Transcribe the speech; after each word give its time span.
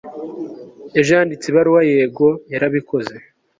ejo 0.99 1.09
yanditse 1.15 1.45
ibaruwa? 1.47 1.81
yego, 1.93 2.27
yarabikoze 2.51 3.15